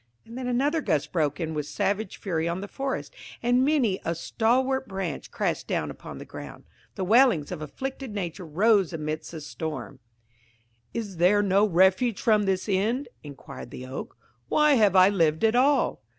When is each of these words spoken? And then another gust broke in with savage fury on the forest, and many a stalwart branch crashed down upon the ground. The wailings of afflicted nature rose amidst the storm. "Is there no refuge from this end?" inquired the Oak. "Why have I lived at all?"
And 0.25 0.35
then 0.35 0.47
another 0.47 0.81
gust 0.81 1.11
broke 1.11 1.39
in 1.39 1.53
with 1.53 1.67
savage 1.67 2.17
fury 2.17 2.47
on 2.49 2.59
the 2.61 2.67
forest, 2.67 3.13
and 3.43 3.63
many 3.63 3.99
a 4.03 4.15
stalwart 4.15 4.87
branch 4.87 5.29
crashed 5.29 5.67
down 5.67 5.91
upon 5.91 6.17
the 6.17 6.25
ground. 6.25 6.63
The 6.95 7.03
wailings 7.03 7.51
of 7.51 7.61
afflicted 7.61 8.11
nature 8.11 8.43
rose 8.47 8.93
amidst 8.93 9.29
the 9.29 9.41
storm. 9.41 9.99
"Is 10.91 11.17
there 11.17 11.43
no 11.43 11.67
refuge 11.67 12.19
from 12.19 12.45
this 12.45 12.67
end?" 12.67 13.09
inquired 13.21 13.69
the 13.69 13.85
Oak. 13.85 14.17
"Why 14.49 14.73
have 14.73 14.95
I 14.95 15.07
lived 15.09 15.43
at 15.43 15.53
all?" 15.55 16.01